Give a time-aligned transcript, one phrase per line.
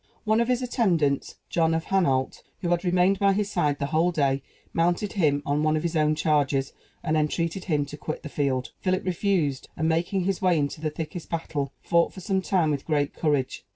[0.23, 4.11] One of his attendants, John of Hainault, who had remained by his side the whole
[4.11, 4.41] day,
[4.73, 8.71] mounted him on one of his own chargers, and entreated him to quit the field.
[8.79, 12.85] Philip refused; and, making his way into the thickest battle, fought for some time with
[12.87, 13.63] great courage.